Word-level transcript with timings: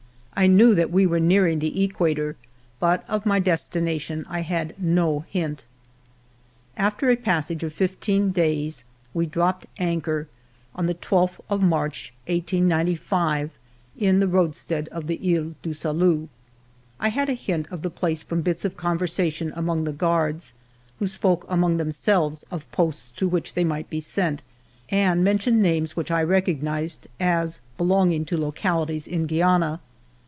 I 0.33 0.47
knew 0.47 0.73
that 0.73 0.89
we 0.89 1.05
were 1.05 1.19
nearing 1.19 1.59
the 1.59 1.83
equator, 1.83 2.35
but 2.79 3.07
of 3.07 3.27
my 3.27 3.37
des 3.37 3.57
tination 3.57 4.25
I 4.27 4.39
had 4.39 4.73
no 4.81 5.19
hint. 5.29 5.65
After 6.75 7.11
a 7.11 7.15
passage 7.15 7.61
of 7.63 7.73
fifteen 7.73 8.31
days 8.31 8.83
we 9.13 9.27
dropped 9.27 9.67
anchor, 9.77 10.27
on 10.73 10.87
the 10.87 10.95
I2th 10.95 11.41
of 11.47 11.61
March, 11.61 12.11
1895, 12.25 13.51
in 13.99 14.19
the 14.19 14.25
road 14.27 14.55
100 14.55 14.55
FIVE 14.55 14.67
YEARS 14.67 14.67
OF 14.67 14.71
MY 14.71 14.79
LIFE 14.79 14.87
stead 14.87 14.87
of 15.03 15.07
the 15.07 15.17
lies 15.19 15.53
du 15.61 15.73
Salut. 15.75 16.29
I 16.99 17.09
had 17.09 17.29
a 17.29 17.33
hint 17.33 17.67
of 17.69 17.83
the 17.83 17.91
place 17.91 18.23
from 18.23 18.41
bits 18.41 18.65
of 18.65 18.75
conversation 18.75 19.53
among 19.55 19.83
the 19.83 19.91
guards, 19.93 20.53
who 20.97 21.05
spoke 21.05 21.45
among 21.49 21.77
themselves 21.77 22.43
of 22.49 22.71
posts 22.71 23.11
to 23.17 23.27
which 23.27 23.53
they 23.53 23.65
might 23.65 23.91
be 23.91 24.01
sent, 24.01 24.41
and 24.89 25.23
mentioned 25.23 25.61
names 25.61 25.95
which 25.95 26.09
I 26.09 26.23
recognized 26.23 27.07
as 27.19 27.61
belonging 27.77 28.25
to 28.25 28.37
localities 28.41 29.07
in 29.07 29.27
Guiana. 29.27 29.79